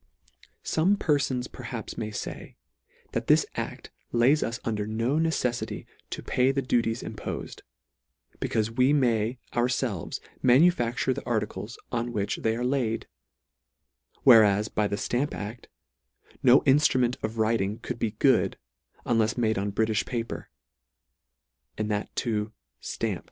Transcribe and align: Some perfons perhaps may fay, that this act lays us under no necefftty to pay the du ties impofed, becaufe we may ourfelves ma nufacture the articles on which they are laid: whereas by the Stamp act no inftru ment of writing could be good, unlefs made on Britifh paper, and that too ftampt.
Some 0.63 0.97
perfons 0.97 1.47
perhaps 1.47 1.95
may 1.95 2.09
fay, 2.09 2.57
that 3.11 3.27
this 3.27 3.45
act 3.53 3.91
lays 4.11 4.41
us 4.41 4.59
under 4.65 4.87
no 4.87 5.17
necefftty 5.17 5.85
to 6.09 6.23
pay 6.23 6.51
the 6.51 6.63
du 6.63 6.81
ties 6.81 7.03
impofed, 7.03 7.61
becaufe 8.39 8.75
we 8.77 8.93
may 8.93 9.37
ourfelves 9.53 10.19
ma 10.41 10.53
nufacture 10.53 11.13
the 11.13 11.23
articles 11.27 11.77
on 11.91 12.13
which 12.13 12.37
they 12.37 12.55
are 12.55 12.65
laid: 12.65 13.07
whereas 14.23 14.69
by 14.69 14.87
the 14.87 14.97
Stamp 14.97 15.35
act 15.35 15.67
no 16.41 16.61
inftru 16.61 16.99
ment 16.99 17.17
of 17.21 17.37
writing 17.37 17.77
could 17.77 17.99
be 17.99 18.13
good, 18.17 18.57
unlefs 19.05 19.37
made 19.37 19.59
on 19.59 19.71
Britifh 19.71 20.07
paper, 20.07 20.49
and 21.77 21.91
that 21.91 22.09
too 22.15 22.51
ftampt. 22.81 23.19